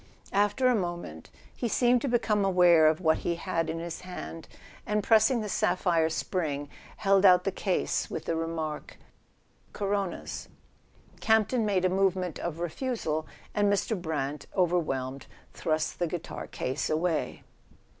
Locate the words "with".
8.09-8.25